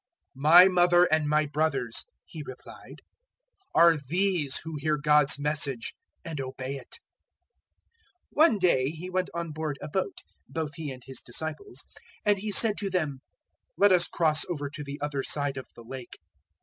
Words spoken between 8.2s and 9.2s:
008:022 One day He